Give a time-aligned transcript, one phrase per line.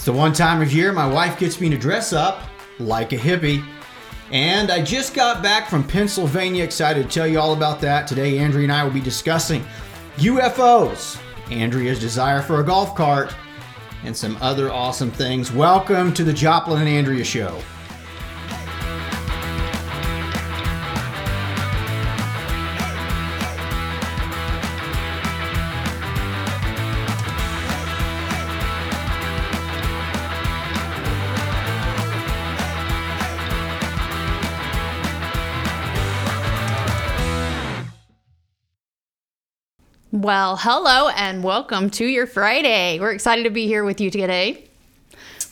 [0.00, 2.40] It's the one time of year my wife gets me to dress up
[2.78, 3.62] like a hippie.
[4.32, 8.06] And I just got back from Pennsylvania, excited to tell you all about that.
[8.06, 9.62] Today, Andrea and I will be discussing
[10.16, 11.20] UFOs,
[11.50, 13.34] Andrea's desire for a golf cart,
[14.02, 15.52] and some other awesome things.
[15.52, 17.60] Welcome to the Joplin and Andrea Show.
[40.20, 43.00] Well, hello and welcome to your Friday.
[43.00, 44.66] We're excited to be here with you today.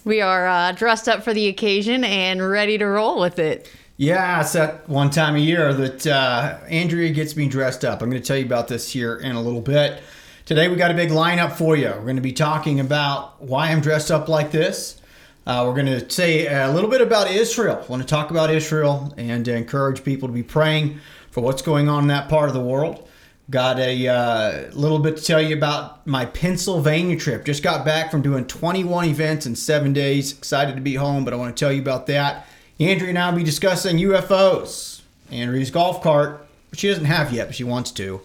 [0.05, 3.73] We are uh, dressed up for the occasion and ready to roll with it.
[3.97, 8.03] Yeah, it's that one time a year that uh, Andrea gets me dressed up.
[8.03, 10.03] I'm going to tell you about this here in a little bit.
[10.45, 11.87] Today, we got a big lineup for you.
[11.87, 15.01] We're going to be talking about why I'm dressed up like this.
[15.47, 17.83] Uh, we're going to say a little bit about Israel.
[17.89, 21.01] Want to talk about Israel and encourage people to be praying
[21.31, 23.08] for what's going on in that part of the world.
[23.51, 27.47] Got a uh, little bit to tell you about my Pennsylvania trip.
[27.47, 30.37] Just got back from doing 21 events in seven days.
[30.37, 32.47] Excited to be home, but I want to tell you about that.
[32.79, 35.01] Andrea and I will be discussing UFOs.
[35.31, 38.21] Andrea's golf cart, which she doesn't have yet, but she wants to.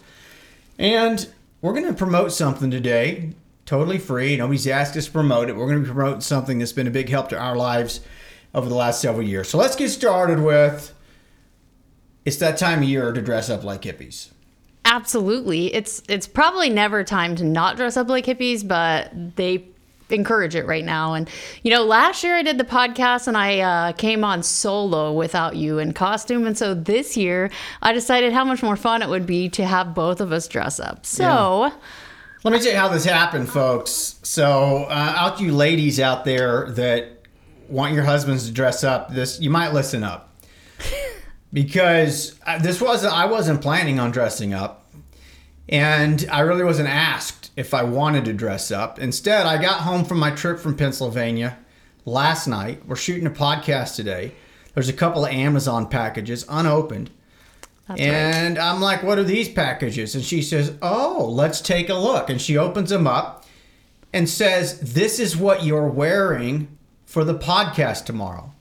[0.78, 1.26] And
[1.62, 3.32] we're going to promote something today,
[3.64, 4.36] totally free.
[4.36, 5.56] Nobody's asked us to promote it.
[5.56, 8.00] We're going to be promoting something that's been a big help to our lives
[8.54, 9.48] over the last several years.
[9.48, 10.92] So let's get started with
[12.26, 14.28] it's that time of year to dress up like hippies.
[14.84, 15.74] Absolutely.
[15.74, 19.64] It's it's probably never time to not dress up like hippies, but they
[20.10, 21.14] encourage it right now.
[21.14, 21.28] And
[21.62, 25.56] you know, last year I did the podcast and I uh, came on solo without
[25.56, 29.26] you in costume, and so this year I decided how much more fun it would
[29.26, 31.06] be to have both of us dress up.
[31.06, 31.66] So.
[31.66, 31.74] Yeah.
[32.42, 34.16] Let me tell you how this happened, folks.
[34.22, 37.22] So, uh, out you ladies out there that
[37.70, 40.33] want your husbands to dress up, this you might listen up
[41.54, 44.92] because this wasn't I wasn't planning on dressing up,
[45.68, 48.98] and I really wasn't asked if I wanted to dress up.
[48.98, 51.56] Instead, I got home from my trip from Pennsylvania
[52.04, 52.84] last night.
[52.86, 54.32] We're shooting a podcast today.
[54.74, 57.10] There's a couple of Amazon packages unopened.
[57.86, 58.64] That's and right.
[58.64, 60.14] I'm like, what are these packages?
[60.14, 62.30] And she says, oh, let's take a look.
[62.30, 63.44] And she opens them up
[64.12, 68.53] and says, this is what you're wearing for the podcast tomorrow.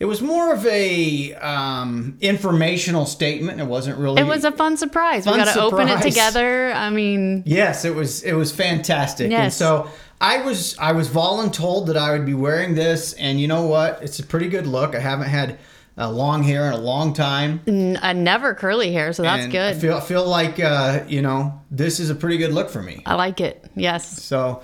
[0.00, 3.60] It was more of a um, informational statement.
[3.60, 4.22] It wasn't really.
[4.22, 5.26] It was a fun surprise.
[5.26, 6.72] Fun we got to open it together.
[6.72, 7.42] I mean.
[7.44, 8.22] Yes, it was.
[8.22, 9.30] It was fantastic.
[9.30, 9.42] Yes.
[9.42, 13.46] And so I was I was voluntold that I would be wearing this, and you
[13.46, 14.02] know what?
[14.02, 14.94] It's a pretty good look.
[14.94, 15.58] I haven't had
[15.98, 17.60] uh, long hair in a long time.
[17.66, 19.76] N- uh, never curly hair, so that's and good.
[19.76, 23.02] I feel feel like uh, you know this is a pretty good look for me.
[23.04, 23.66] I like it.
[23.76, 24.22] Yes.
[24.22, 24.62] So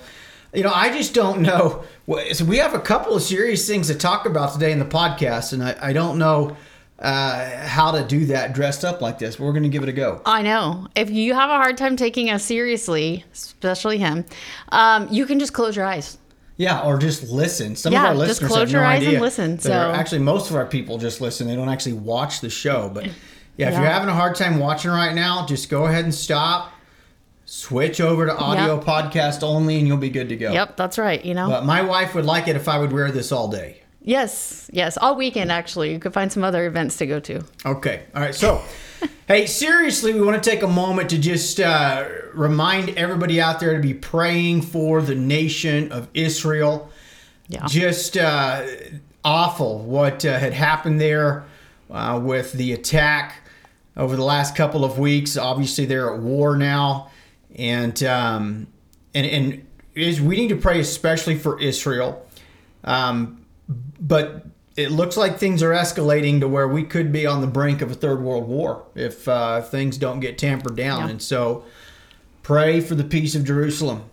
[0.57, 1.83] you know, I just don't know.
[2.33, 5.53] So we have a couple of serious things to talk about today in the podcast,
[5.53, 6.57] and I, I don't know
[6.97, 9.35] uh, how to do that dressed up like this.
[9.35, 10.19] But we're going to give it a go.
[10.25, 10.87] I know.
[10.95, 14.25] If you have a hard time taking us seriously, especially him,
[14.69, 16.17] um, you can just close your eyes.
[16.55, 17.75] Yeah, or just listen.
[17.75, 19.11] Some yeah, of our listeners just close have your no eyes idea.
[19.11, 19.59] and listen.
[19.59, 21.45] So actually, most of our people just listen.
[21.45, 22.89] They don't actually watch the show.
[22.91, 23.05] But
[23.57, 26.73] yeah, if you're having a hard time watching right now, just go ahead and stop
[27.47, 28.83] switch over to audio yep.
[28.83, 30.51] podcast only and you'll be good to go.
[30.51, 31.47] Yep, that's right, you know.
[31.47, 33.81] But my wife would like it if I would wear this all day.
[34.01, 35.93] Yes, yes, all weekend actually.
[35.93, 37.43] You could find some other events to go to.
[37.65, 38.03] Okay.
[38.13, 38.35] All right.
[38.35, 38.61] So,
[39.27, 43.75] hey, seriously, we want to take a moment to just uh, remind everybody out there
[43.75, 46.89] to be praying for the nation of Israel.
[47.47, 47.65] Yeah.
[47.65, 48.65] Just uh,
[49.23, 51.45] awful what uh, had happened there
[51.89, 53.41] uh, with the attack
[53.95, 55.37] over the last couple of weeks.
[55.37, 57.09] Obviously, they're at war now
[57.57, 58.67] and um,
[59.13, 62.25] and and is we need to pray especially for Israel,
[62.83, 63.45] um,
[63.99, 64.45] but
[64.75, 67.89] it looks like things are escalating to where we could be on the brink of
[67.89, 71.05] a third world war if uh, things don't get tampered down.
[71.05, 71.09] Yeah.
[71.09, 71.65] And so,
[72.43, 74.03] pray for the peace of Jerusalem.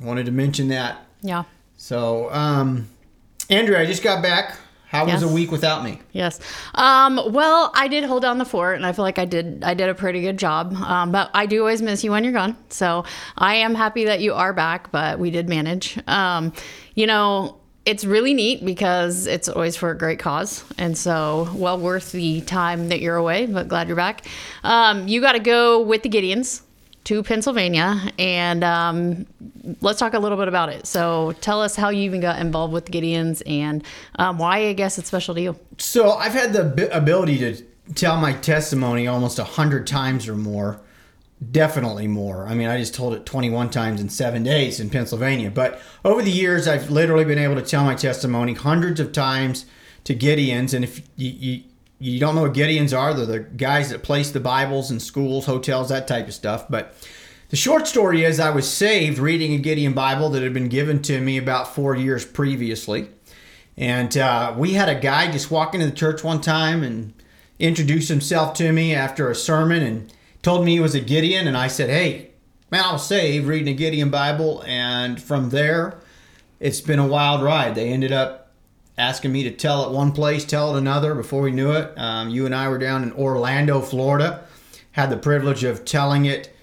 [0.00, 1.04] Wanted to mention that.
[1.20, 1.44] Yeah.
[1.76, 2.88] So, um,
[3.50, 4.56] Andrea, I just got back
[4.94, 5.22] how yes.
[5.22, 6.00] was a week without me?
[6.12, 6.38] Yes.
[6.74, 9.64] Um, well, I did hold down the fort, and I feel like I did.
[9.64, 10.72] I did a pretty good job.
[10.74, 12.56] Um, but I do always miss you when you're gone.
[12.68, 13.04] So
[13.36, 14.92] I am happy that you are back.
[14.92, 15.98] But we did manage.
[16.06, 16.52] Um,
[16.94, 21.78] you know, it's really neat because it's always for a great cause, and so well
[21.78, 23.46] worth the time that you're away.
[23.46, 24.26] But glad you're back.
[24.62, 26.62] Um, you got to go with the Gideons
[27.04, 29.26] to Pennsylvania, and um,
[29.80, 30.86] let's talk a little bit about it.
[30.86, 33.84] So, tell us how you even got involved with Gideons and
[34.18, 35.58] um, why I guess it's special to you.
[35.78, 37.62] So, I've had the ability to
[37.94, 40.80] tell my testimony almost a hundred times or more
[41.50, 42.46] definitely more.
[42.46, 45.50] I mean, I just told it 21 times in seven days in Pennsylvania.
[45.50, 49.66] But over the years, I've literally been able to tell my testimony hundreds of times
[50.04, 50.74] to Gideons.
[50.74, 51.62] And if you, you,
[51.98, 55.46] you don't know what Gideons are, they're the guys that place the Bibles in schools,
[55.46, 56.66] hotels, that type of stuff.
[56.68, 56.94] But
[57.50, 61.02] the short story is I was saved reading a Gideon Bible that had been given
[61.02, 63.08] to me about four years previously.
[63.76, 67.12] And uh, we had a guy just walk into the church one time and
[67.58, 70.12] introduce himself to me after a sermon and
[70.42, 71.46] told me he was a Gideon.
[71.46, 72.30] And I said, Hey,
[72.70, 74.62] man, I was saved reading a Gideon Bible.
[74.66, 75.98] And from there,
[76.60, 77.74] it's been a wild ride.
[77.74, 78.43] They ended up
[78.96, 81.14] asking me to tell it one place, tell it another.
[81.14, 84.46] Before we knew it, um, you and I were down in Orlando, Florida.
[84.92, 86.54] Had the privilege of telling it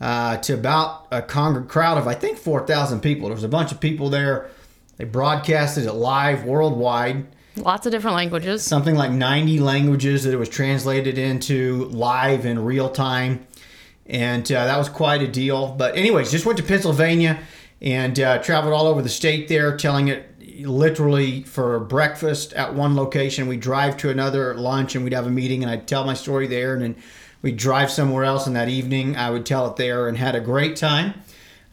[0.00, 3.28] uh, to about a con- crowd of, I think, 4,000 people.
[3.28, 4.50] There was a bunch of people there
[4.96, 7.26] they broadcasted it live worldwide.
[7.56, 8.62] Lots of different languages.
[8.62, 13.46] Something like 90 languages that it was translated into live in real time.
[14.06, 15.68] And uh, that was quite a deal.
[15.68, 17.40] But, anyways, just went to Pennsylvania
[17.80, 22.94] and uh, traveled all over the state there, telling it literally for breakfast at one
[22.96, 23.48] location.
[23.48, 26.46] We'd drive to another lunch and we'd have a meeting, and I'd tell my story
[26.46, 26.74] there.
[26.74, 26.96] And then
[27.42, 30.40] we'd drive somewhere else, and that evening I would tell it there and had a
[30.40, 31.14] great time.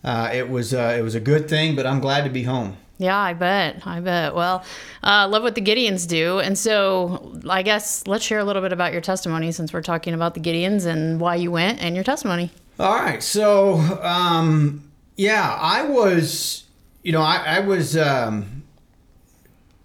[0.04, 2.78] Uh, it was uh, it was a good thing, but I'm glad to be home.
[3.02, 3.82] Yeah, I bet.
[3.88, 4.36] I bet.
[4.36, 4.64] Well,
[5.02, 6.38] uh, love what the Gideons do.
[6.38, 10.14] And so I guess let's share a little bit about your testimony since we're talking
[10.14, 12.52] about the Gideons and why you went and your testimony.
[12.80, 13.24] All right.
[13.24, 16.66] So, um, yeah, I was,
[17.02, 18.62] you know, I, I was um,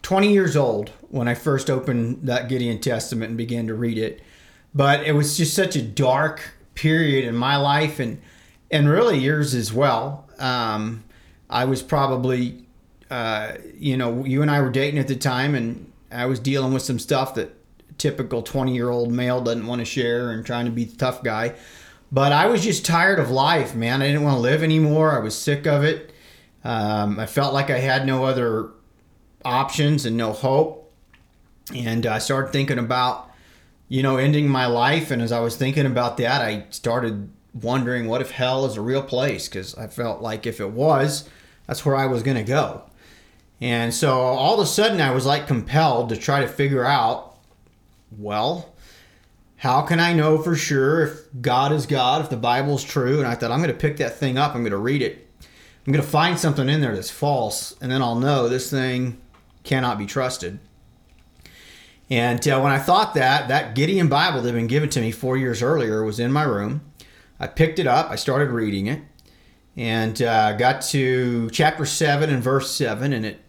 [0.06, 4.22] 20 years old when I first opened that Gideon Testament and began to read it.
[4.72, 8.22] But it was just such a dark period in my life and,
[8.70, 10.28] and really yours as well.
[10.38, 11.02] Um,
[11.50, 12.66] I was probably
[13.10, 16.72] uh, you know, you and I were dating at the time, and I was dealing
[16.72, 17.52] with some stuff that
[17.98, 21.24] typical 20 year old male doesn't want to share and trying to be the tough
[21.24, 21.54] guy.
[22.12, 24.02] But I was just tired of life, man.
[24.02, 25.16] I didn't want to live anymore.
[25.16, 26.12] I was sick of it.
[26.62, 28.70] Um, I felt like I had no other
[29.46, 30.92] options and no hope.
[31.74, 33.30] And I started thinking about,
[33.88, 35.10] you know, ending my life.
[35.10, 38.82] And as I was thinking about that, I started wondering what if hell is a
[38.82, 39.48] real place?
[39.48, 41.28] Because I felt like if it was,
[41.66, 42.82] that's where I was going to go.
[43.60, 47.36] And so all of a sudden, I was like compelled to try to figure out
[48.16, 48.74] well,
[49.56, 53.18] how can I know for sure if God is God, if the Bible is true?
[53.18, 55.26] And I thought, I'm going to pick that thing up, I'm going to read it.
[55.86, 59.20] I'm going to find something in there that's false, and then I'll know this thing
[59.66, 60.58] cannot be trusted.
[62.08, 65.10] And uh, when I thought that, that Gideon Bible that had been given to me
[65.10, 66.80] four years earlier was in my room.
[67.38, 69.02] I picked it up, I started reading it,
[69.76, 73.40] and uh, got to chapter 7 and verse 7, and it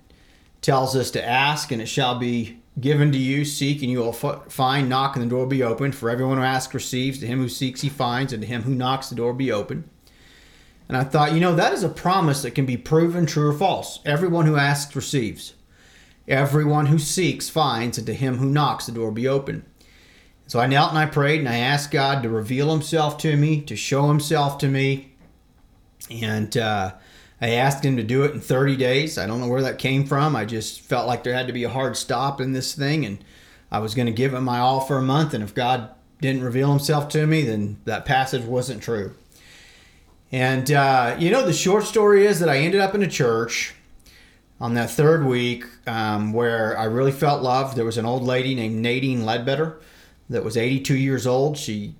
[0.62, 3.46] tells us to ask and it shall be given to you.
[3.46, 4.90] Seek and you will find.
[4.90, 5.96] Knock and the door will be opened.
[5.96, 7.20] For everyone who asks receives.
[7.20, 9.52] To him who seeks he finds and to him who knocks the door will be
[9.52, 9.90] open
[10.88, 13.54] and i thought you know that is a promise that can be proven true or
[13.54, 14.00] false.
[14.06, 15.54] Everyone who asks receives
[16.27, 19.65] everyone who seeks finds and to him who knocks the door will be open
[20.45, 23.62] so i knelt and i prayed and i asked god to reveal himself to me
[23.62, 25.13] to show himself to me
[26.09, 26.94] and uh,
[27.41, 29.18] I asked him to do it in 30 days.
[29.18, 30.35] I don't know where that came from.
[30.35, 33.24] I just felt like there had to be a hard stop in this thing, and
[33.71, 35.33] I was going to give him my all for a month.
[35.33, 35.89] And if God
[36.19, 39.13] didn't reveal himself to me, then that passage wasn't true.
[40.31, 43.75] And, uh, you know, the short story is that I ended up in a church
[44.59, 47.77] on that third week um, where I really felt loved.
[47.77, 49.79] There was an old lady named Nadine Ledbetter
[50.29, 51.58] that was 82 years old.
[51.58, 51.96] She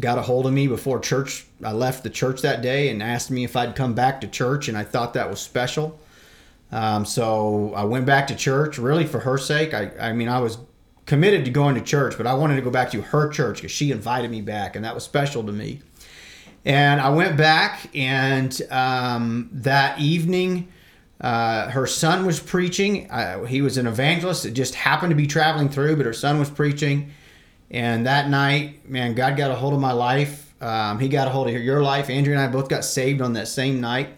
[0.00, 1.46] got a hold of me before church.
[1.64, 4.68] I left the church that day and asked me if I'd come back to church,
[4.68, 5.98] and I thought that was special.
[6.70, 9.72] Um, so I went back to church, really for her sake.
[9.72, 10.58] I, I mean, I was
[11.06, 13.70] committed to going to church, but I wanted to go back to her church because
[13.70, 15.80] she invited me back, and that was special to me.
[16.64, 20.68] And I went back, and um, that evening,
[21.20, 23.10] uh, her son was preaching.
[23.10, 26.38] Uh, he was an evangelist that just happened to be traveling through, but her son
[26.38, 27.10] was preaching
[27.70, 30.54] and that night, man, God got a hold of my life.
[30.62, 32.08] Um, he got a hold of your life.
[32.08, 34.10] Andrea and I both got saved on that same night.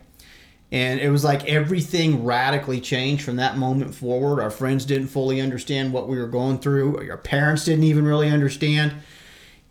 [0.71, 4.43] And it was like everything radically changed from that moment forward.
[4.43, 7.09] Our friends didn't fully understand what we were going through.
[7.11, 8.93] Our parents didn't even really understand.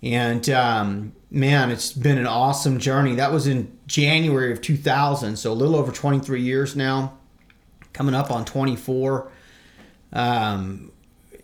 [0.02, 3.14] And um, man, it's been an awesome journey.
[3.14, 7.17] That was in January of 2000, so a little over 23 years now,
[7.94, 9.32] coming up on 24.
[10.14, 10.92] Um,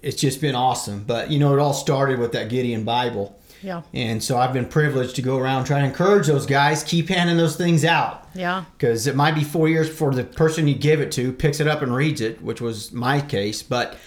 [0.02, 1.04] it's just been awesome.
[1.04, 3.40] But you know, it all started with that Gideon Bible.
[3.62, 3.84] Yeah.
[3.94, 7.38] And so I've been privileged to go around trying to encourage those guys keep handing
[7.38, 8.28] those things out.
[8.36, 8.66] Yeah.
[8.78, 11.68] Because it might be four years before the person you give it to picks it
[11.68, 13.64] up and reads it, which was my case.
[13.64, 13.98] But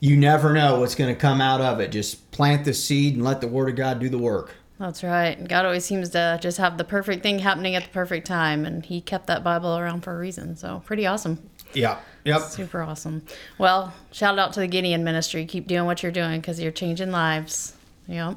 [0.00, 1.90] you never know what's going to come out of it.
[1.90, 4.54] Just plant the seed and let the Word of God do the work.
[4.78, 5.48] That's right.
[5.48, 8.84] God always seems to just have the perfect thing happening at the perfect time, and
[8.84, 10.54] He kept that Bible around for a reason.
[10.54, 11.48] So, pretty awesome.
[11.74, 11.98] Yeah.
[12.24, 12.42] Yep.
[12.42, 13.22] Super awesome.
[13.56, 15.46] Well, shout out to the Gideon Ministry.
[15.46, 17.74] Keep doing what you're doing because you're changing lives.
[18.08, 18.36] Yep.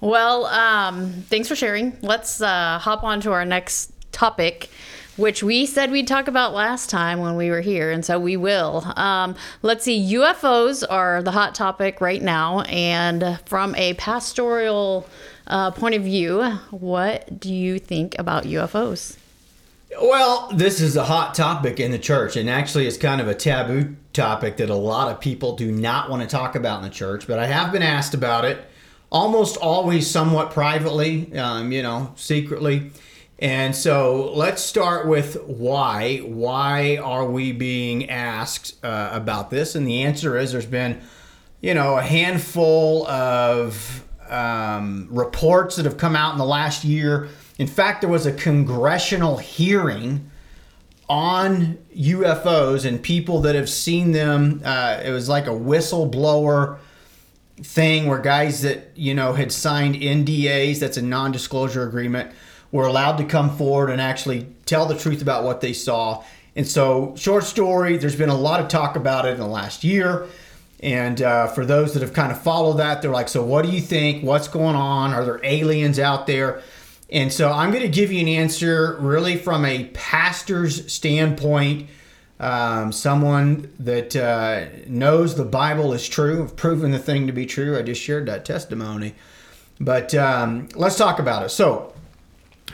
[0.00, 1.96] Well, um, thanks for sharing.
[2.02, 4.68] Let's uh, hop on to our next topic,
[5.16, 8.36] which we said we'd talk about last time when we were here, and so we
[8.36, 8.84] will.
[8.96, 15.08] Um, let's see, UFOs are the hot topic right now, and from a pastoral
[15.46, 19.16] uh, point of view, what do you think about UFOs?
[19.96, 23.34] Well, this is a hot topic in the church, and actually, it's kind of a
[23.34, 26.94] taboo topic that a lot of people do not want to talk about in the
[26.94, 27.26] church.
[27.26, 28.58] But I have been asked about it,
[29.10, 32.90] almost always somewhat privately, um, you know, secretly.
[33.38, 36.18] And so let's start with why.
[36.18, 39.74] Why are we being asked uh, about this?
[39.74, 41.00] And the answer is there's been,
[41.62, 47.28] you know, a handful of um, reports that have come out in the last year.
[47.58, 50.30] In fact, there was a congressional hearing
[51.08, 54.62] on UFOs and people that have seen them.
[54.64, 56.78] Uh, it was like a whistleblower
[57.56, 62.30] thing where guys that you know had signed NDAs, that's a non-disclosure agreement,
[62.70, 66.22] were allowed to come forward and actually tell the truth about what they saw.
[66.54, 69.84] And so, short story, there's been a lot of talk about it in the last
[69.84, 70.26] year.
[70.80, 73.70] And uh, for those that have kind of followed that, they're like, so what do
[73.70, 74.22] you think?
[74.22, 75.12] What's going on?
[75.12, 76.62] Are there aliens out there?
[77.10, 81.88] And so I'm going to give you an answer really from a pastor's standpoint,
[82.38, 87.46] um, someone that uh, knows the Bible is true, have proven the thing to be
[87.46, 87.78] true.
[87.78, 89.14] I just shared that testimony.
[89.80, 91.48] But um, let's talk about it.
[91.50, 91.94] So,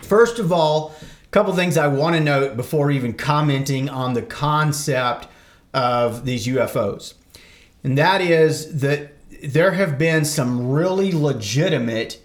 [0.03, 4.23] first of all, a couple things I want to note before even commenting on the
[4.23, 5.29] concept
[5.73, 7.15] of these UFOs
[7.85, 9.13] and that is that
[9.43, 12.19] there have been some really legitimate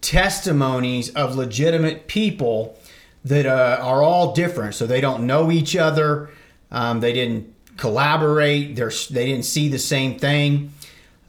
[0.00, 2.78] testimonies of legitimate people
[3.24, 4.74] that uh, are all different.
[4.74, 6.30] So they don't know each other.
[6.70, 8.76] Um, they didn't collaborate.
[8.76, 10.72] They're, they didn't see the same thing.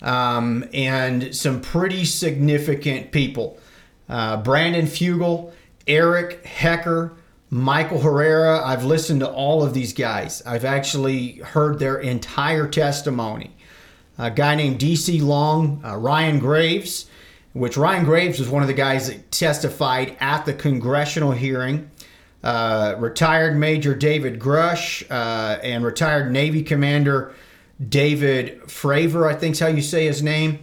[0.01, 3.59] Um, and some pretty significant people.
[4.07, 5.51] Uh, Brandon Fugal,
[5.87, 7.13] Eric Hecker,
[7.49, 8.63] Michael Herrera.
[8.65, 10.41] I've listened to all of these guys.
[10.45, 13.55] I've actually heard their entire testimony
[14.19, 17.05] a guy named DC Long, uh, Ryan Graves,
[17.53, 21.89] which Ryan Graves was one of the guys that testified at the congressional hearing.
[22.41, 27.33] Uh, retired Major David Grusch uh, and retired Navy Commander
[27.85, 30.59] David Fravor, I think is how you say his name.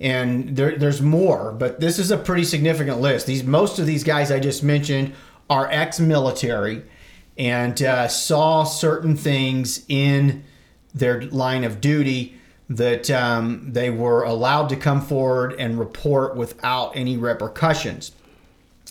[0.00, 3.26] And there, there's more, but this is a pretty significant list.
[3.26, 5.12] These most of these guys I just mentioned
[5.50, 6.84] are ex-military
[7.36, 10.44] and uh, saw certain things in
[10.94, 12.39] their line of duty
[12.70, 18.12] that um, they were allowed to come forward and report without any repercussions.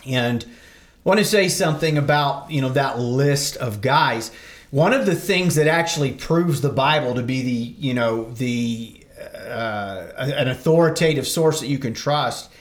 [0.06, 4.32] And I want to say something about you know that list of guys.
[4.70, 9.02] One of the things that actually proves the Bible to be the you know the
[9.18, 12.52] uh, an authoritative source that you can trust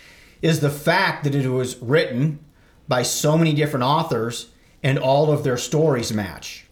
[0.40, 2.38] is the fact that it was written
[2.87, 4.50] by so many different authors
[4.84, 6.67] and all of their stories match.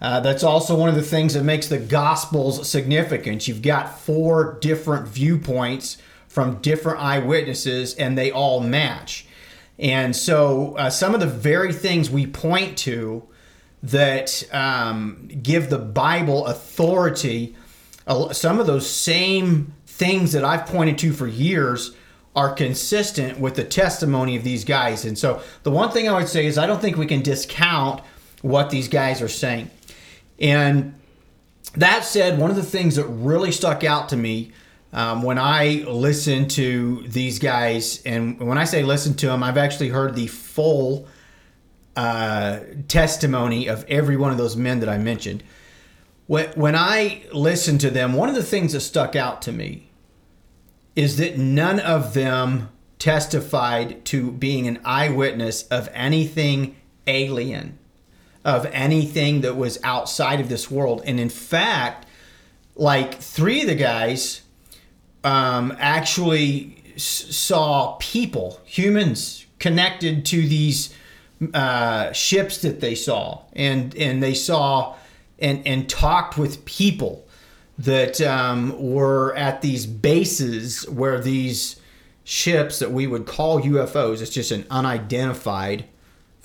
[0.00, 3.48] Uh, that's also one of the things that makes the Gospels significant.
[3.48, 9.26] You've got four different viewpoints from different eyewitnesses, and they all match.
[9.78, 13.26] And so, uh, some of the very things we point to
[13.82, 17.56] that um, give the Bible authority,
[18.06, 21.92] uh, some of those same things that I've pointed to for years
[22.36, 25.04] are consistent with the testimony of these guys.
[25.04, 28.00] And so, the one thing I would say is I don't think we can discount
[28.42, 29.70] what these guys are saying.
[30.38, 30.94] And
[31.74, 34.52] that said, one of the things that really stuck out to me
[34.92, 39.58] um, when I listened to these guys, and when I say listen to them, I've
[39.58, 41.06] actually heard the full
[41.94, 45.42] uh, testimony of every one of those men that I mentioned.
[46.26, 49.90] When, when I listened to them, one of the things that stuck out to me
[50.96, 56.76] is that none of them testified to being an eyewitness of anything
[57.06, 57.78] alien
[58.44, 61.02] of anything that was outside of this world.
[61.04, 62.06] And in fact,
[62.74, 64.42] like three of the guys
[65.24, 67.02] um, actually s-
[67.36, 70.94] saw people, humans, connected to these
[71.54, 74.96] uh, ships that they saw, and and they saw
[75.38, 77.26] and and talked with people
[77.78, 81.80] that um, were at these bases where these
[82.24, 84.20] ships that we would call UFOs.
[84.20, 85.84] It's just an unidentified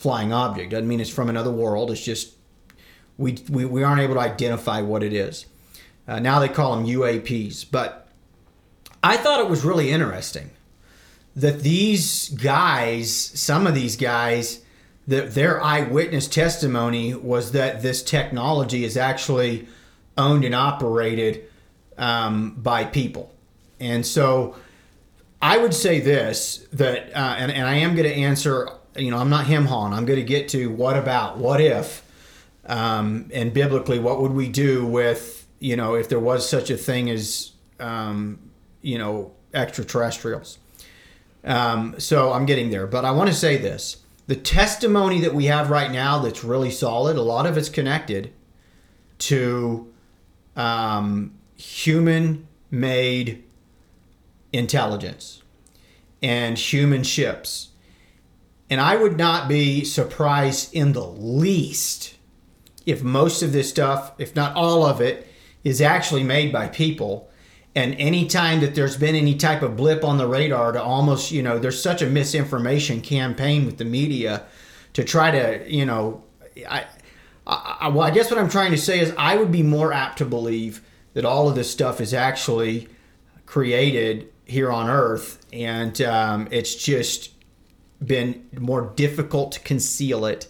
[0.03, 0.71] flying object.
[0.71, 1.89] Doesn't mean it's from another world.
[1.89, 2.33] It's just
[3.17, 5.45] we, we, we aren't able to identify what it is.
[6.05, 7.65] Uh, now they call them UAPs.
[7.71, 8.09] But
[9.01, 10.49] I thought it was really interesting
[11.37, 14.59] that these guys, some of these guys,
[15.07, 19.67] their eyewitness testimony was that this technology is actually
[20.17, 21.45] owned and operated
[21.97, 23.33] um, by people.
[23.79, 24.55] And so
[25.41, 29.17] I would say this that, uh, and, and I am going to answer, you know,
[29.17, 29.93] I'm not him hawing.
[29.93, 32.03] I'm going to get to what about, what if,
[32.65, 36.77] um, and biblically, what would we do with, you know, if there was such a
[36.77, 38.39] thing as, um,
[38.81, 40.57] you know, extraterrestrials.
[41.43, 42.87] Um, so I'm getting there.
[42.87, 43.97] But I want to say this
[44.27, 48.31] the testimony that we have right now that's really solid, a lot of it's connected
[49.19, 49.91] to
[50.55, 53.43] um, human made
[54.51, 55.41] intelligence
[56.21, 57.69] and human ships.
[58.73, 62.15] And I would not be surprised in the least
[62.87, 65.27] if most of this stuff, if not all of it,
[65.63, 67.29] is actually made by people.
[67.75, 71.43] And anytime that there's been any type of blip on the radar to almost, you
[71.43, 74.41] know, there's such a misinformation campaign with the media
[74.93, 76.23] to try to, you know,
[76.67, 76.85] I,
[77.45, 80.17] I, well, I guess what I'm trying to say is I would be more apt
[80.17, 80.81] to believe
[81.13, 82.87] that all of this stuff is actually
[83.45, 87.32] created here on Earth, and um, it's just
[88.05, 90.47] been more difficult to conceal it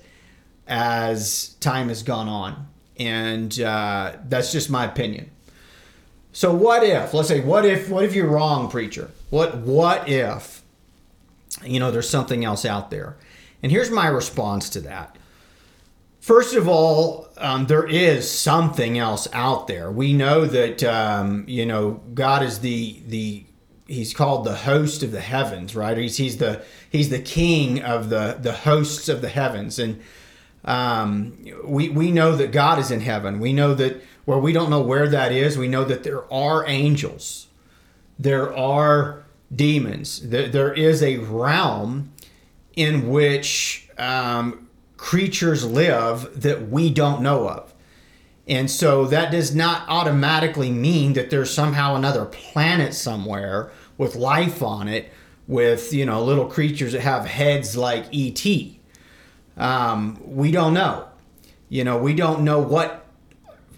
[0.67, 2.67] as time has gone on,
[2.97, 5.29] and uh, that's just my opinion.
[6.31, 7.13] So, what if?
[7.13, 7.89] Let's say, what if?
[7.89, 9.11] What if you're wrong, preacher?
[9.29, 9.57] What?
[9.57, 10.61] What if?
[11.63, 13.17] You know, there's something else out there,
[13.61, 15.17] and here's my response to that
[16.23, 19.91] First of all, um, there is something else out there.
[19.91, 23.43] We know that um, you know God is the the
[23.87, 25.97] he's called the host of the heavens, right?
[25.97, 30.01] He's he's the he's the king of the the hosts of the heavens, and
[30.65, 33.39] um, we we know that God is in heaven.
[33.39, 35.57] We know that where we don't know where that is.
[35.57, 37.47] We know that there are angels,
[38.17, 39.23] there are
[39.53, 40.29] demons.
[40.29, 42.11] There, there is a realm
[42.75, 47.62] in which um, creatures live that we don't know of.
[48.47, 54.61] And so that does not automatically mean that there's somehow another planet somewhere with life
[54.61, 55.11] on it
[55.47, 58.45] with, you know, little creatures that have heads like ET.
[59.55, 61.07] Um, we don't know.
[61.69, 63.05] You know, we don't know what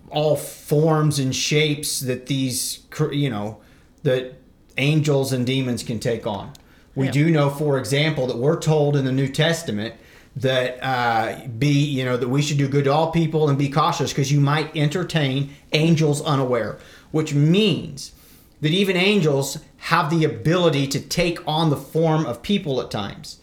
[0.09, 3.61] all forms and shapes that these, you know,
[4.03, 4.35] that
[4.77, 6.53] angels and demons can take on.
[6.95, 7.11] We yeah.
[7.11, 9.95] do know, for example, that we're told in the New Testament
[10.35, 13.69] that uh, be you know that we should do good to all people and be
[13.69, 16.77] cautious because you might entertain angels unaware
[17.11, 18.11] which means
[18.59, 23.39] that even angels have the ability to take on the form of people at times.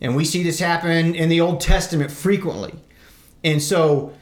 [0.00, 2.74] And we see this happen in the old testament frequently.
[3.44, 4.14] And so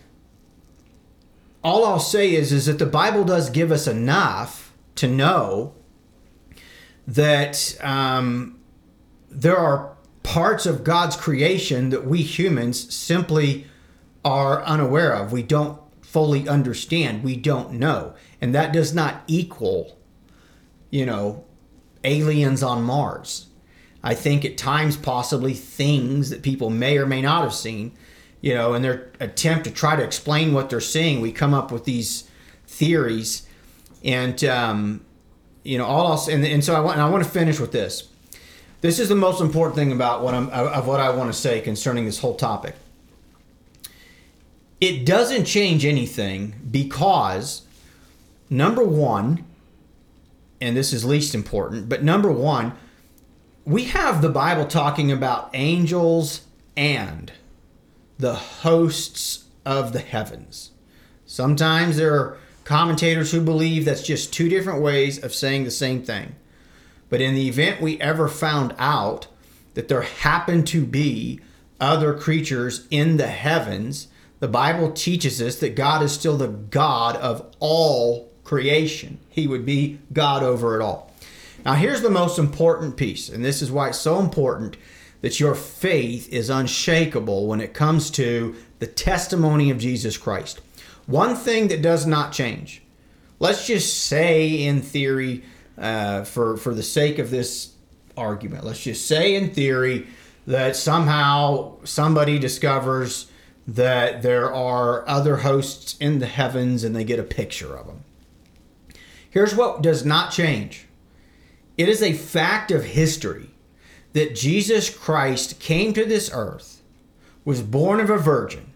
[1.62, 5.74] all i'll say is is that the bible does give us enough to know
[7.06, 8.58] that um,
[9.30, 13.66] there are parts of God's creation that we humans simply
[14.24, 15.32] are unaware of.
[15.32, 17.22] We don't fully understand.
[17.22, 18.14] We don't know.
[18.40, 19.96] And that does not equal,
[20.90, 21.44] you know,
[22.04, 23.46] aliens on Mars.
[24.02, 27.92] I think at times possibly things that people may or may not have seen,
[28.40, 31.70] you know, in their attempt to try to explain what they're seeing, we come up
[31.70, 32.28] with these
[32.66, 33.46] theories.
[34.02, 35.04] And, um,
[35.62, 37.72] you know, all else, and, and so I want, and I want to finish with
[37.72, 38.09] this
[38.80, 41.60] this is the most important thing about what I'm of what I want to say
[41.60, 42.74] concerning this whole topic.
[44.80, 47.62] It doesn't change anything because
[48.48, 49.44] number 1
[50.62, 52.72] and this is least important, but number 1
[53.64, 56.42] we have the Bible talking about angels
[56.76, 57.30] and
[58.18, 60.70] the hosts of the heavens.
[61.26, 66.02] Sometimes there are commentators who believe that's just two different ways of saying the same
[66.02, 66.34] thing.
[67.10, 69.26] But in the event we ever found out
[69.74, 71.40] that there happened to be
[71.78, 77.16] other creatures in the heavens, the Bible teaches us that God is still the God
[77.16, 79.18] of all creation.
[79.28, 81.12] He would be God over it all.
[81.64, 84.78] Now, here's the most important piece, and this is why it's so important
[85.20, 90.60] that your faith is unshakable when it comes to the testimony of Jesus Christ.
[91.06, 92.82] One thing that does not change.
[93.38, 95.42] Let's just say, in theory,
[95.80, 97.72] uh, for for the sake of this
[98.16, 98.64] argument.
[98.64, 100.06] Let's just say, in theory,
[100.46, 103.30] that somehow somebody discovers
[103.66, 108.04] that there are other hosts in the heavens and they get a picture of them.
[109.30, 110.86] Here's what does not change
[111.76, 113.50] it is a fact of history
[114.12, 116.82] that Jesus Christ came to this earth,
[117.44, 118.72] was born of a virgin,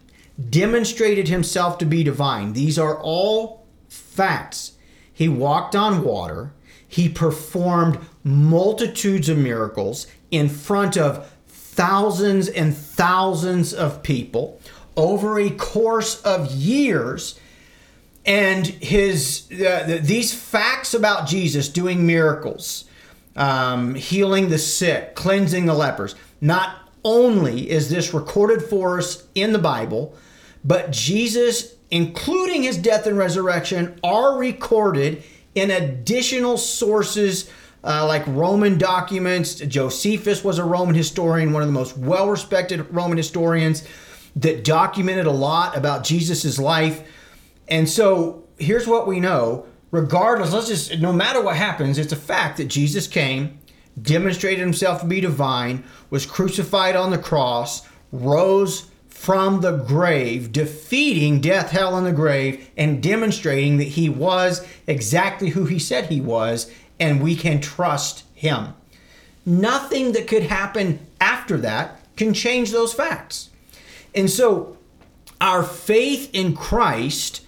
[0.49, 2.53] demonstrated himself to be divine.
[2.53, 4.73] These are all facts.
[5.11, 6.53] He walked on water.
[6.95, 14.61] He performed multitudes of miracles in front of thousands and thousands of people
[14.95, 17.37] over a course of years
[18.25, 22.85] and his uh, these facts about Jesus doing miracles,
[23.35, 26.15] um, healing the sick, cleansing the lepers.
[26.39, 30.15] Not only is this recorded for us in the Bible,
[30.63, 35.25] but Jesus, including his death and resurrection, are recorded
[35.55, 37.49] in additional sources.
[37.87, 39.53] Uh, like Roman documents.
[39.53, 43.83] Josephus was a Roman historian, one of the most well respected Roman historians
[44.35, 47.07] that documented a lot about Jesus' life.
[47.67, 52.17] And so here's what we know regardless, let's just, no matter what happens, it's a
[52.17, 53.57] fact that Jesus came,
[54.01, 58.91] demonstrated himself to be divine, was crucified on the cross, rose
[59.25, 65.49] from the grave, defeating death, hell, and the grave, and demonstrating that he was exactly
[65.49, 68.75] who he said he was, and we can trust him.
[69.43, 73.49] Nothing that could happen after that can change those facts.
[74.13, 74.77] And so,
[75.41, 77.41] our faith in Christ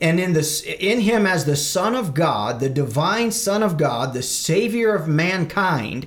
[0.00, 4.12] and in this in him as the son of god the divine son of god
[4.12, 6.06] the savior of mankind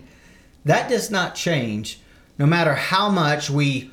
[0.66, 2.02] that does not change
[2.38, 3.90] no matter how much we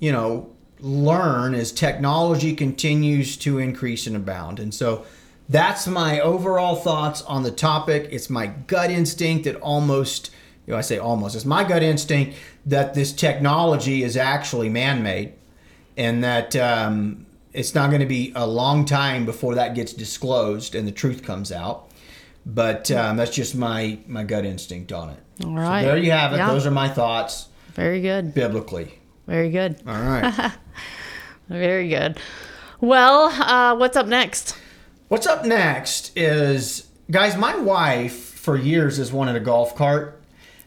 [0.00, 5.04] you know learn as technology continues to increase and abound and so
[5.48, 10.30] that's my overall thoughts on the topic it's my gut instinct that almost
[10.66, 12.36] you know i say almost it's my gut instinct
[12.66, 15.32] that this technology is actually man-made
[15.96, 20.74] and that um, it's not going to be a long time before that gets disclosed
[20.74, 21.90] and the truth comes out.
[22.44, 25.18] But um, that's just my my gut instinct on it.
[25.44, 25.82] All right.
[25.82, 26.36] So there you have it.
[26.36, 26.52] Yeah.
[26.52, 28.34] Those are my thoughts Very good.
[28.34, 28.98] biblically.
[29.26, 29.80] Very good.
[29.86, 30.52] All right.
[31.48, 32.18] Very good.
[32.80, 34.56] Well, uh, what's up next?
[35.08, 37.36] What's up next is guys.
[37.36, 40.20] My wife for years has wanted a golf cart.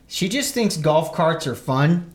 [0.07, 2.13] She just thinks golf carts are fun.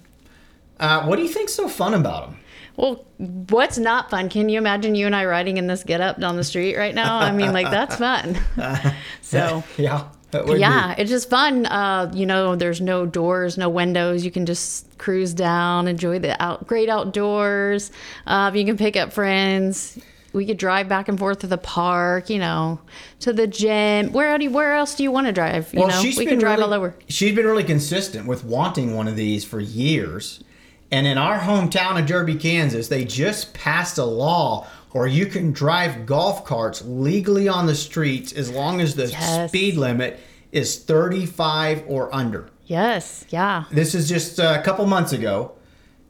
[0.80, 2.38] Uh, what do you think's so fun about them?
[2.76, 4.28] Well, what's not fun?
[4.28, 6.94] Can you imagine you and I riding in this get up down the street right
[6.94, 7.18] now?
[7.18, 8.36] I mean, like that's fun.
[9.20, 10.08] so yeah,
[10.56, 11.02] yeah, be.
[11.02, 11.66] it's just fun.
[11.66, 14.24] Uh, you know, there's no doors, no windows.
[14.24, 17.90] You can just cruise down, enjoy the out, great outdoors.
[18.26, 19.98] Uh, you can pick up friends.
[20.32, 22.80] We could drive back and forth to the park, you know,
[23.20, 24.12] to the gym.
[24.12, 25.72] Where do you, where else do you want to drive?
[25.72, 26.96] You know, we can drive really, all over.
[27.08, 30.42] She's been really consistent with wanting one of these for years.
[30.90, 35.50] And in our hometown of Derby, Kansas, they just passed a law where you can
[35.50, 39.50] drive golf carts legally on the streets as long as the Yes.
[39.50, 40.20] speed limit
[40.52, 42.48] is 35 or under.
[42.66, 43.64] Yes, yeah.
[43.72, 45.50] This is just a couple months ago.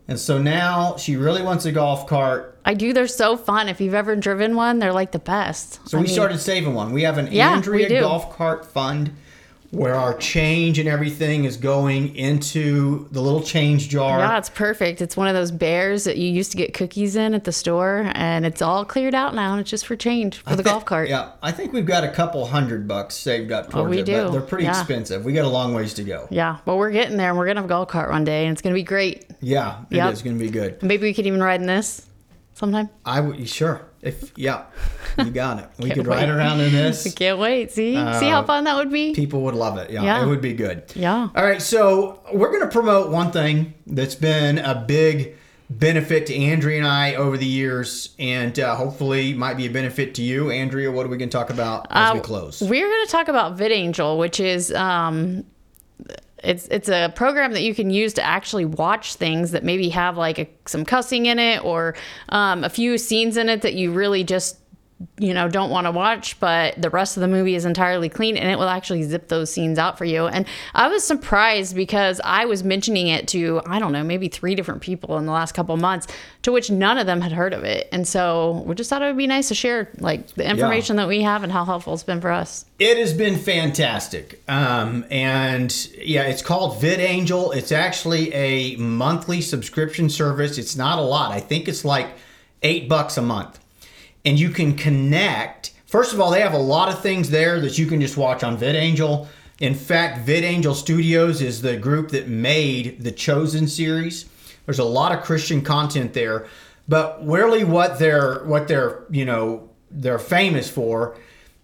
[0.07, 2.59] And so now she really wants a golf cart.
[2.67, 2.93] I do.
[2.93, 3.71] They're so fun.
[3.71, 5.81] If you've ever driven one, they're like the best.
[5.89, 6.93] So I we mean, started saving one.
[6.93, 9.13] We have an Yeah, Andrea golf cart fund
[9.75, 14.21] where our change and everything is going into the little change jar.
[14.21, 15.03] Yeah, it's perfect.
[15.03, 18.11] It's one of those bears that you used to get cookies in at the store,
[18.15, 19.53] and it's all cleared out now.
[19.53, 21.09] And it's just for change for the thi- golf cart.
[21.09, 24.07] Yeah, I think we've got a couple hundred bucks saved up towards Oh, we it,
[24.07, 24.25] do.
[24.25, 24.79] but they're pretty Yeah.
[24.79, 25.25] expensive.
[25.25, 26.29] We got a long ways to go.
[26.31, 27.31] Yeah, but we're getting there.
[27.31, 29.27] and We're gonna have a golf cart one day, and it's gonna be great.
[29.41, 30.13] Yeah, it Yep.
[30.13, 30.83] is going to be good.
[30.83, 32.03] Maybe we could even ride in this
[32.55, 32.89] sometime.
[33.05, 34.65] I would sure if yeah,
[35.19, 35.69] you got it.
[35.79, 37.13] We could ride around in this.
[37.17, 37.73] Can't wait.
[37.73, 39.15] See, see how fun that would be.
[39.15, 39.91] People would love it.
[39.91, 40.25] Yeah, Yeah.
[40.25, 40.85] it would be good.
[40.95, 41.29] Yeah.
[41.35, 45.37] All right, so we're going to promote one thing that's been a big
[45.71, 50.15] benefit to Andrea and I over the years, and uh, hopefully might be a benefit
[50.17, 50.93] to you, Andrea.
[50.93, 52.61] What are we going to talk about as we Uh, close?
[52.61, 55.45] We're going to talk about VidAngel, which is um,
[56.45, 60.17] it's it's a program that you can use to actually watch things that maybe have
[60.17, 61.95] like a, some cussing in it or
[62.29, 64.59] um, a few scenes in it that you really just
[65.19, 68.37] you know don't want to watch but the rest of the movie is entirely clean
[68.37, 72.21] and it will actually zip those scenes out for you and i was surprised because
[72.25, 75.53] i was mentioning it to i don't know maybe three different people in the last
[75.53, 76.07] couple months
[76.43, 79.07] to which none of them had heard of it and so we just thought it
[79.07, 82.03] would be nice to share like the information that we have and how helpful it's
[82.03, 84.43] been for us It has been fantastic.
[84.49, 87.55] Um, and yeah, it's called VidAngel.
[87.55, 90.59] It's actually a monthly subscription service.
[90.59, 91.31] It's not a lot.
[91.33, 92.09] I think it's like
[92.63, 93.61] eight bucks a month.
[94.25, 95.73] And you can connect.
[95.87, 98.43] First of all, they have a lot of things there that you can just watch
[98.43, 99.27] on VidAngel.
[99.61, 104.27] In fact, VidAngel Studios is the group that made the Chosen series.
[104.67, 106.47] There's a lot of Christian content there,
[106.89, 111.17] but really what they're what they're, you know, they're famous for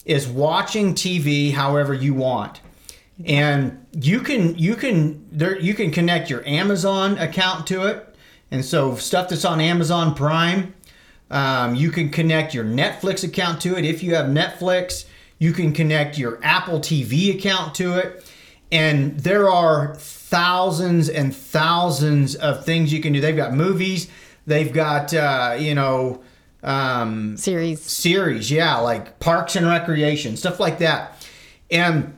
[0.05, 2.61] is watching TV however you want.
[3.25, 8.07] And you can you can there you can connect your Amazon account to it.
[8.51, 10.75] And so stuff that's on Amazon Prime,
[11.31, 15.07] um, you can connect your Netflix account to it if you have Netflix.
[15.38, 18.25] You can connect your Apple TV account to it.
[18.73, 23.21] And there are thousands and thousands of things you can do.
[23.21, 24.09] They've got movies,
[24.47, 26.23] they've got, uh, you know,
[26.62, 27.81] um, Series.
[27.81, 31.27] series, yeah, like Parks and Recreation, stuff like that.
[31.71, 32.14] And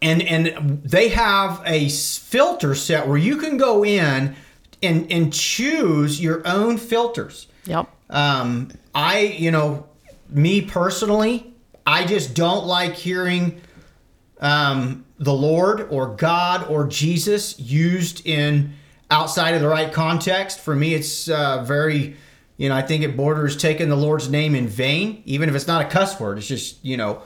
[0.00, 4.34] and and they have a filter set where you can go in
[4.82, 7.46] and and choose your own filters.
[7.66, 7.88] Yep.
[8.12, 9.88] Um, I, you know,
[10.28, 11.52] me personally,
[11.84, 13.60] I just don't like hearing
[14.40, 18.74] um, the Lord or God or Jesus used in
[19.10, 20.60] outside of the right context.
[20.60, 22.16] For me, it's uh, very,
[22.56, 25.66] you know, I think it borders taking the Lord's name in vain, even if it's
[25.66, 26.38] not a cuss word.
[26.38, 27.22] It's just, you know,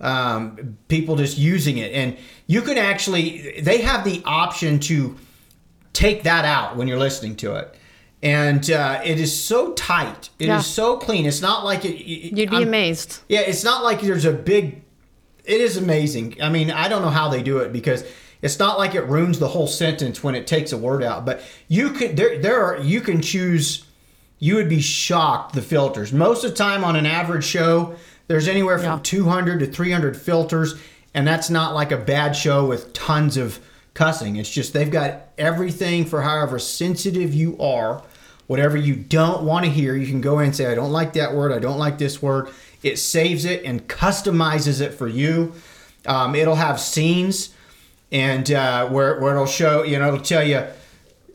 [0.00, 1.92] um, people just using it.
[1.92, 5.16] And you can actually, they have the option to
[5.92, 7.76] take that out when you're listening to it.
[8.22, 10.28] And uh, it is so tight.
[10.38, 10.60] It is Yeah.
[10.60, 11.24] so clean.
[11.26, 12.04] It's not like it.
[12.04, 13.20] You'd be I'm- amazed.
[13.28, 14.82] yeah, it's not like there's a big.
[15.44, 16.36] It is amazing.
[16.42, 18.04] I mean, I don't know how they do it because
[18.42, 21.24] it's not like it ruins the whole sentence when it takes a word out.
[21.24, 23.84] But you could there there are you can choose.
[24.38, 26.12] You would be shocked the filters.
[26.12, 27.94] Most of the time on an average show,
[28.26, 29.00] there's anywhere from Yeah.
[29.02, 30.76] 200 to 300 filters,
[31.14, 33.58] and that's not like a bad show with tons of
[33.92, 34.36] cussing.
[34.36, 38.02] It's just they've got everything for however sensitive you are.
[38.50, 41.12] Whatever you don't want to hear, you can go in and say, I don't like
[41.12, 42.48] that word, I don't like this word.
[42.82, 45.52] It saves it and customizes it for you.
[46.04, 47.54] Um, it'll have scenes
[48.10, 50.66] and uh, where, where it'll show, you know, it'll tell you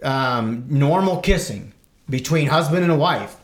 [0.04, 1.71] um, normal kissing
[2.10, 3.38] between husband and a wife.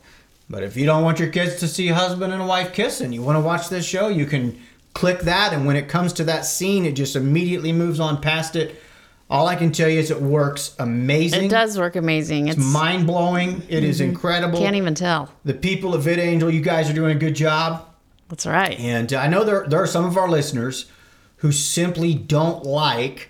[0.49, 3.21] But if you don't want your kids to see husband and a wife kissing, you
[3.21, 4.61] want to watch this show, you can
[4.93, 5.53] click that.
[5.53, 8.83] And when it comes to that scene, it just immediately moves on past it.
[9.31, 11.45] All I can tell you is it works amazing.
[11.45, 12.49] It does work amazing.
[12.49, 13.63] It's Mind blowing.
[13.69, 14.59] It is incredible.
[14.59, 15.29] can't even tell.
[15.45, 17.87] the people at VidAngel, you guys are doing a good job.
[18.27, 18.77] That's right.
[18.77, 20.91] And I know there, there are some of our listeners
[21.37, 23.29] who simply don't like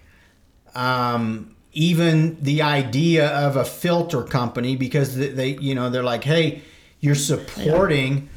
[0.74, 6.24] um, even the idea of a filter company because they, they, you know, they're like,
[6.24, 6.64] hey,
[7.00, 8.28] you're supporting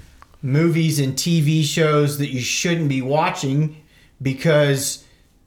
[0.42, 3.82] movies and TV shows that you shouldn't be watching
[4.20, 5.03] because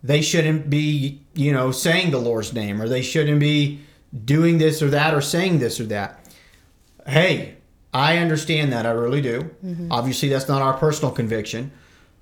[0.08, 3.82] they shouldn't be, you know, saying the Lord's name or they shouldn't be
[4.24, 6.26] doing this or that or saying this or that.
[7.06, 7.58] Hey,
[7.94, 8.86] I understand that.
[8.86, 9.52] I really do.
[9.66, 9.92] Mm-hmm.
[9.92, 11.72] Obviously, that's not our personal conviction,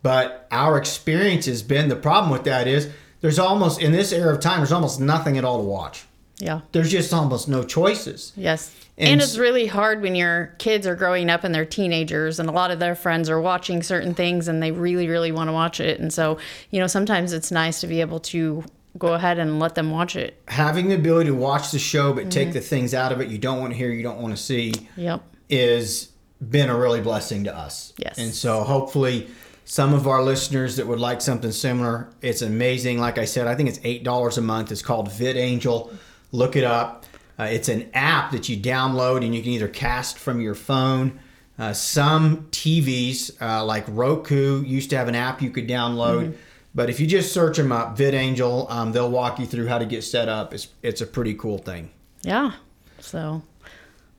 [0.01, 2.89] but our experience has been the problem with that is
[3.21, 6.05] there's almost, in this era of time, there's almost nothing at all to watch.
[6.39, 6.61] Yeah.
[6.73, 8.33] There's just almost no choices.
[8.35, 8.73] Yes.
[8.97, 12.47] And And, it's really hard when your kids are growing up and they're teenagers and
[12.49, 15.51] a lot of their friends are watching certain things and they really, really want to
[15.53, 15.99] watch it.
[15.99, 16.37] And so,
[16.71, 18.63] you know, sometimes it's nice to be able to
[18.97, 20.41] go ahead and let them watch it.
[20.47, 22.29] Having the ability to watch the show but Mm-hmm.
[22.29, 24.41] take the things out of it you don't want to hear, you don't want to
[24.41, 25.21] see, Yep.
[25.49, 26.09] is
[26.49, 27.93] been a really blessing to us.
[27.97, 28.17] Yes.
[28.17, 29.27] And so hopefully
[29.65, 32.99] some of our listeners that would like something similar, it's amazing.
[32.99, 34.71] Like I said, I think it's eight dollars a month.
[34.71, 35.93] It's called VidAngel.
[36.35, 37.05] Look it up.
[37.39, 41.19] Uh, it's an app that you download and you can either cast from your phone.
[41.57, 46.35] Uh, some TVs, uh, like Roku, used to have an app you could download.
[46.73, 49.85] But if you just search them up, VidAngel, um, they'll walk you through how to
[49.85, 50.53] get set up.
[50.53, 51.89] It's it's a pretty cool thing.
[52.23, 52.51] Yeah.
[52.99, 53.43] So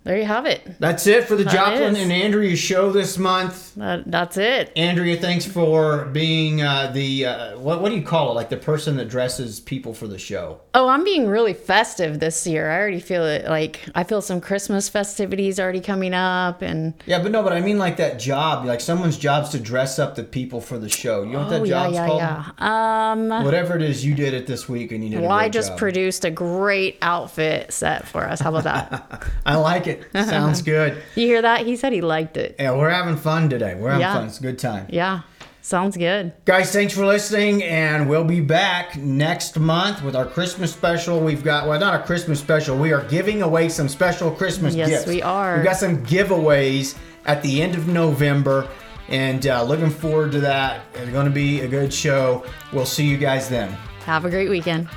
[0.06, 0.62] there you have it.
[0.78, 2.02] That's it for the Joplin is.
[2.02, 3.74] and Andrea show this month.
[3.74, 4.70] That, that's it.
[4.76, 8.34] Andrea, thanks for being uh, the uh, what what do you call it?
[8.34, 10.60] Like the person that dresses people for the show.
[10.74, 12.70] Oh, I'm being really festive this year.
[12.70, 13.46] I already feel it.
[13.46, 17.60] Like I feel some Christmas festivities already coming up, and Yeah, but no, but I
[17.60, 18.64] mean like that job.
[18.64, 21.24] Like someone's job's to dress up the people for the show.
[21.24, 22.20] You know what that oh yeah, job's yeah, called?
[22.20, 23.12] yeah.
[23.12, 25.22] Um, Whatever it is, you did it this week, and you did.
[25.22, 25.78] well, I just job.
[25.78, 28.40] produced a great outfit set for us.
[28.40, 29.24] How about that?
[29.46, 29.95] I like it.
[30.14, 31.02] Sounds good.
[31.14, 31.66] you hear that?
[31.66, 32.56] He said he liked it.
[32.58, 33.74] Yeah, we're having fun today.
[33.74, 34.14] We're having Yeah.
[34.14, 34.26] fun.
[34.26, 34.86] It's a good time.
[34.88, 35.20] Yeah,
[35.62, 36.32] sounds good.
[36.44, 41.20] Guys, thanks for listening, and we'll be back next month with our Christmas special.
[41.20, 42.76] We've got, well, not a Christmas special.
[42.78, 45.06] We are giving away some special Christmas Yes, gifts.
[45.06, 45.56] Yes, we are.
[45.56, 48.68] We've got some giveaways at the end of November,
[49.08, 50.80] and uh, looking forward to that.
[50.94, 52.44] It's going to be a good show.
[52.72, 53.70] We'll see you guys then.
[54.04, 54.88] Have a great weekend.